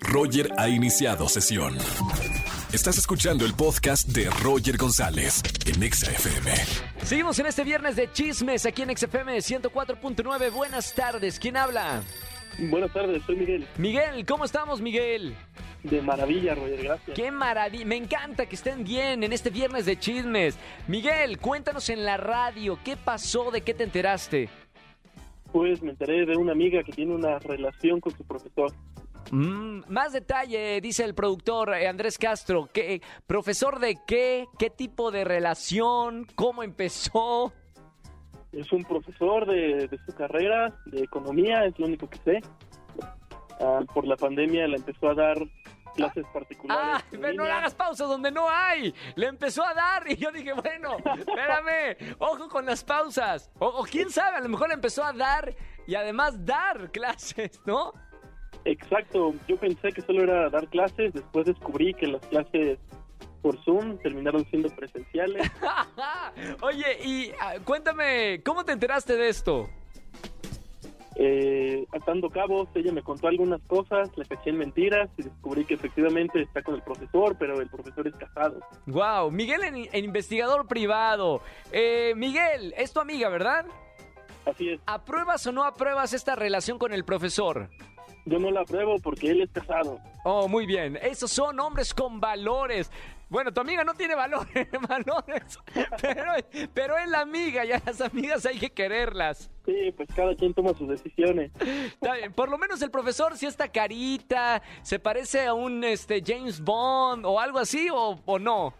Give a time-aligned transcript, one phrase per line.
[0.00, 1.76] Roger ha iniciado sesión.
[2.72, 6.52] Estás escuchando el podcast de Roger González en Exa FM.
[7.02, 10.52] Seguimos en este viernes de chismes aquí en XFM 104.9.
[10.52, 11.38] Buenas tardes.
[11.38, 12.02] ¿Quién habla?
[12.58, 13.66] Buenas tardes, soy Miguel.
[13.78, 15.34] Miguel, ¿cómo estamos, Miguel?
[15.84, 17.16] De maravilla, Roger, gracias.
[17.16, 17.86] Qué maravilla.
[17.86, 20.56] Me encanta que estén bien en este viernes de chismes.
[20.88, 23.50] Miguel, cuéntanos en la radio, ¿qué pasó?
[23.50, 24.48] ¿De qué te enteraste?
[25.52, 28.72] Pues me enteré de una amiga que tiene una relación con su profesor.
[29.30, 32.68] Mm, más detalle, dice el productor eh, Andrés Castro.
[32.72, 34.46] ¿Qué, ¿Profesor de qué?
[34.58, 36.26] ¿Qué tipo de relación?
[36.34, 37.52] ¿Cómo empezó?
[38.52, 42.40] Es un profesor de, de su carrera, de economía, es lo único que sé.
[43.60, 45.36] Ah, por la pandemia le empezó a dar
[45.94, 47.02] clases particulares.
[47.02, 48.94] Ah, en pero no le hagas pausas donde no hay.
[49.16, 53.50] Le empezó a dar y yo dije, bueno, espérame, ojo con las pausas.
[53.58, 55.54] O, o quién sabe, a lo mejor le empezó a dar
[55.86, 57.92] y además dar clases, ¿no?
[58.68, 62.78] Exacto, yo pensé que solo era dar clases, después descubrí que las clases
[63.40, 65.50] por Zoom terminaron siendo presenciales.
[66.60, 69.70] Oye, y ah, cuéntame, ¿cómo te enteraste de esto?
[71.16, 75.74] Eh, atando cabos, ella me contó algunas cosas, la caché en mentiras y descubrí que
[75.74, 78.60] efectivamente está con el profesor, pero el profesor es casado.
[78.84, 81.40] Wow, Miguel en, en investigador privado.
[81.72, 83.64] Eh, Miguel, es tu amiga, ¿verdad?
[84.44, 87.70] Así es, ¿Apruebas o no apruebas esta relación con el profesor?
[88.28, 89.98] Yo no la apruebo porque él es casado.
[90.24, 90.98] Oh, muy bien.
[91.02, 92.90] Esos son hombres con valores.
[93.30, 95.58] Bueno, tu amiga no tiene valores, valores,
[96.00, 96.32] pero,
[96.72, 99.50] pero es la amiga y a las amigas hay que quererlas.
[99.66, 101.52] Sí, pues cada quien toma sus decisiones.
[101.60, 106.22] Está bien, Por lo menos el profesor si está carita, se parece a un este
[106.26, 108.72] James Bond o algo así o, o no.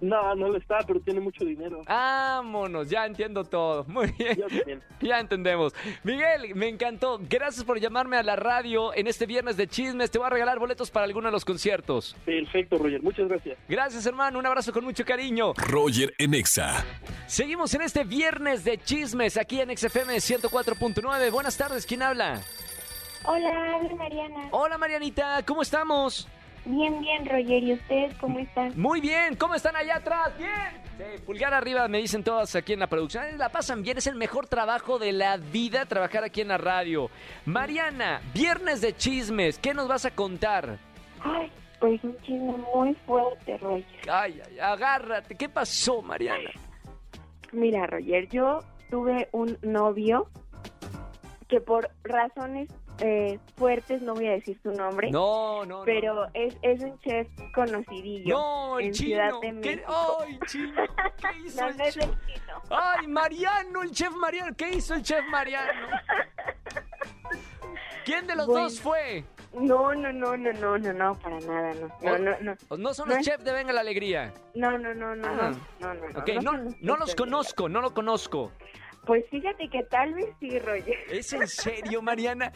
[0.00, 1.82] No, no lo está, pero tiene mucho dinero.
[1.86, 3.84] Vámonos, ya entiendo todo.
[3.88, 4.36] Muy bien.
[4.36, 4.82] Yo también.
[5.00, 5.74] Ya entendemos.
[6.02, 7.20] Miguel, me encantó.
[7.28, 10.10] Gracias por llamarme a la radio en este viernes de chismes.
[10.10, 12.16] Te voy a regalar boletos para alguno de los conciertos.
[12.24, 13.58] Perfecto, Roger, muchas gracias.
[13.68, 14.38] Gracias, hermano.
[14.38, 15.52] Un abrazo con mucho cariño.
[15.56, 16.84] Roger en Exa.
[17.26, 21.30] Seguimos en este viernes de chismes aquí en XFM 104.9.
[21.30, 22.40] Buenas tardes, ¿quién habla?
[23.26, 24.48] Hola, habla Mariana.
[24.50, 26.28] Hola, Marianita, ¿cómo estamos?
[26.64, 27.62] Bien, bien, Roger.
[27.62, 28.72] ¿Y ustedes cómo están?
[28.76, 30.36] Muy bien, ¿cómo están allá atrás?
[30.38, 30.50] Bien.
[30.96, 33.36] Sí, pulgar arriba, me dicen todas aquí en la producción.
[33.36, 37.10] La pasan bien, es el mejor trabajo de la vida trabajar aquí en la radio.
[37.46, 40.78] Mariana, viernes de chismes, ¿qué nos vas a contar?
[41.20, 43.84] Ay, pues un chisme muy fuerte, Roger.
[44.08, 46.50] Ay, ay, agárrate, ¿qué pasó, Mariana?
[47.52, 50.28] Mira, Roger, yo tuve un novio
[51.48, 52.68] que por razones
[53.00, 55.84] eh, fuertes, no voy a decir su nombre, No, no, no.
[55.84, 59.30] pero es, es un chef conocidillo No, el en chino.
[59.32, 59.84] Ciudad de.
[59.86, 60.82] Ay, chino,
[61.18, 62.04] ¿qué hizo No, el no es chef?
[62.04, 62.62] el chino.
[62.70, 65.72] Ay, Mariano, el chef Mariano, ¿qué hizo el chef Mariano?
[68.04, 68.64] ¿Quién de los Bueno.
[68.64, 69.24] dos fue?
[69.54, 71.88] No, no, no, no, no, no, no, para nada, no.
[72.02, 72.76] No, no, no.
[72.76, 74.34] ¿No son No los es- chefs de Venga la Alegría?
[74.54, 75.52] No, no, no, no, Ah.
[75.80, 78.52] no, no, no, Ok, no, no, no los conozco, no lo conozco.
[79.06, 80.96] Pues fíjate que tal vez sí, Roger.
[81.10, 82.50] ¿Es en serio, Mariana?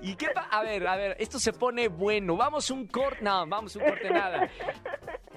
[0.00, 2.36] ¿Y qué pa- A ver, a ver, esto se pone bueno.
[2.36, 3.18] Vamos un corte.
[3.22, 4.48] No, vamos un corte nada.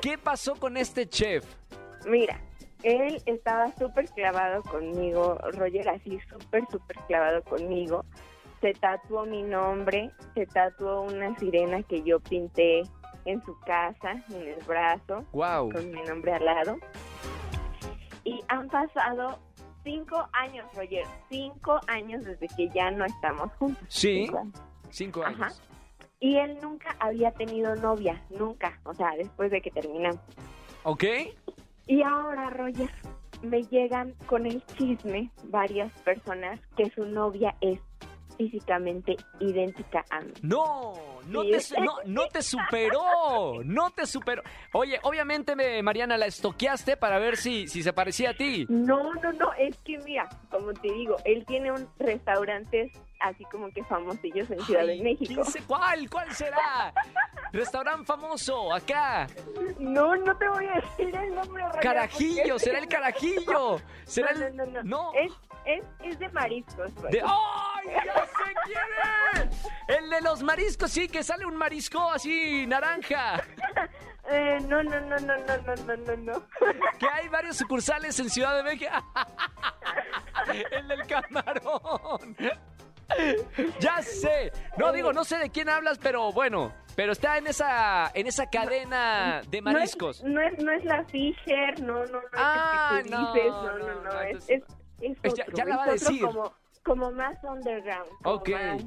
[0.02, 1.44] ¿Qué pasó con este chef?
[2.06, 2.40] Mira,
[2.84, 8.06] él estaba súper clavado conmigo, Roger, así súper, súper clavado conmigo.
[8.62, 12.84] Se tatuó mi nombre, se tatuó una sirena que yo pinté
[13.25, 15.72] en su casa, en el brazo, Wow.
[15.72, 16.78] con mi nombre al lado.
[18.24, 19.40] Y han pasado
[19.84, 23.84] cinco años, Roger, cinco años desde que ya no estamos juntos.
[23.88, 24.62] Sí, Cinco años.
[24.90, 25.50] cinco Ajá.
[26.19, 30.20] Y él nunca había tenido novia, nunca, o sea, después de que terminamos.
[30.84, 31.03] ¿Ok?
[31.88, 32.90] Y ahora, Roger,
[33.41, 37.80] me llegan con el chisme varias personas que su novia es
[38.50, 40.34] físicamente idéntica a mí.
[40.41, 40.94] No,
[41.28, 41.52] no Sí.
[41.52, 44.41] te, su- no, no te superó, no te superó.
[44.74, 48.66] Oye, obviamente, me- Mariana, la estoqueaste para ver si, si se parecía a ti.
[48.69, 53.69] No, no, no, es que mira, como te digo, él tiene un restaurante así como
[53.72, 55.41] que famosillos en Ciudad Ay, de México.
[55.41, 56.09] ¿quién se- ¿Cuál?
[56.09, 56.91] ¿Cuál será?
[57.53, 59.28] Restaurante famoso, acá.
[59.78, 61.64] No, no te voy a decir el nombre.
[61.82, 63.79] Carajillo, será el carajillo.
[64.05, 64.55] Será No, el...
[64.55, 64.84] no, no, no.
[64.84, 65.11] No.
[65.14, 65.32] Es,
[65.66, 66.94] es, es de mariscos.
[67.11, 67.22] De...
[67.23, 67.71] ¡Ay,
[69.35, 69.68] es!
[69.88, 73.44] El de los mariscos, sí, que sale un marisco así, naranja.
[74.29, 76.47] Eh, no, no, no, no, no, no, no, no, no.
[77.00, 78.91] Que hay varios sucursales en Ciudad de México.
[80.72, 82.38] El del camarón.
[83.79, 84.52] Ya sé.
[84.78, 88.46] No digo, no sé de quién hablas, pero bueno, pero está en esa en esa
[88.50, 90.23] cadena de mariscos.
[90.23, 92.28] No es, no es, no es la Fisher, no, no, no.
[92.34, 95.12] Ah, es el que tú no, dices, no, no, no, no, no, es, entonces es,
[95.12, 96.22] es Pues ya- la va a decir.
[96.22, 96.53] Como,
[96.84, 98.10] como más underground.
[98.24, 98.50] como Ok.
[98.50, 98.86] más-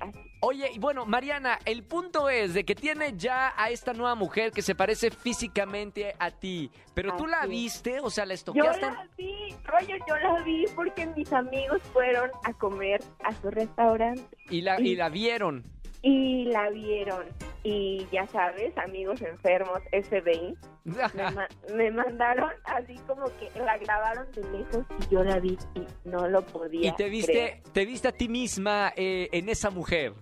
[0.00, 0.18] así.
[0.40, 4.52] Oye, y bueno, Mariana, el punto es de que tiene ya a esta nueva mujer
[4.52, 8.34] que se parece físicamente a ti, pero tú la Así viste, o sea, la Yo
[8.34, 8.80] estoqueaste.
[8.82, 14.22] la vi, Roger, yo la vi porque mis amigos fueron a comer a su restaurante
[14.48, 15.64] Y la, y la vieron.
[16.02, 17.24] Y la vieron.
[17.64, 20.54] Y ya sabes, amigos enfermos, FBI,
[20.84, 20.94] me,
[21.34, 26.08] ma- me mandaron así como que la grabaron de lejos y yo la vi y
[26.08, 27.10] no lo podía y te creer.
[27.10, 30.12] viste, te viste a ti misma eh, en esa mujer.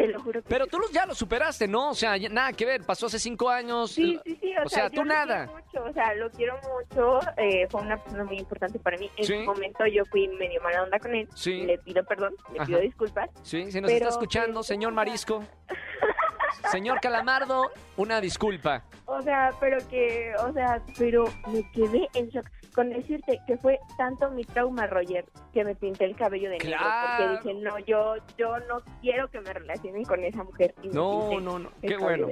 [0.00, 1.90] Te lo juro que Pero tú ya lo superaste, ¿no?
[1.90, 3.92] O sea, ya- nada que ver, pasó hace cinco años.
[3.92, 5.46] Sí, sí, sí, o, sea, sea, tú yo lo nada.
[5.46, 9.10] quiero mucho, o sea, lo quiero mucho, eh, fue una persona muy importante para mí.
[9.16, 9.38] En Sí.
[9.38, 11.62] su momento yo fui medio mala onda con él, Sí.
[11.62, 12.66] le pido perdón, le Ajá.
[12.66, 13.28] pido disculpas.
[13.42, 15.44] Sí, si nos Pero, está escuchando, pues, señor Marisco.
[16.70, 18.84] Señor Calamardo, una disculpa.
[19.06, 23.80] O sea, pero que, o sea, pero me quedé en shock con decirte que fue
[23.98, 27.40] tanto mi trauma, Roger, que me pinté el cabello de negro Claro.
[27.42, 30.74] porque dije, no, yo yo no quiero que me relacionen con esa mujer.
[30.82, 31.72] Y No, no, no.
[31.82, 32.28] Qué bueno.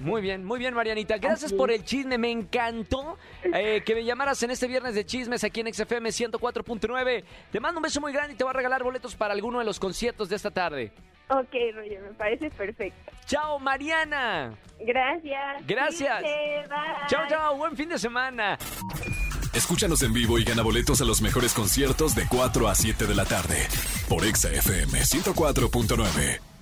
[0.00, 1.16] Muy bien, muy bien, Marianita.
[1.16, 2.18] Gracias Así por el chisme.
[2.18, 7.24] Me encantó eh, que me llamaras en este viernes de chismes aquí en XFM 104.9.
[7.50, 9.64] Te mando un beso muy grande y te voy a regalar boletos para alguno de
[9.64, 10.92] los conciertos de esta tarde.
[11.30, 13.12] Ok, Roger, me parece perfecto.
[13.26, 14.54] Chao, Mariana.
[14.80, 15.66] Gracias.
[15.66, 16.22] Gracias.
[16.22, 16.68] Bye.
[17.08, 17.56] Chao, chao.
[17.56, 18.56] Buen fin de semana.
[19.52, 23.14] Escúchanos en vivo y gana boletos a los mejores conciertos de 4 a 7 de
[23.14, 23.66] la tarde
[24.08, 26.57] por Exa FM 104.9.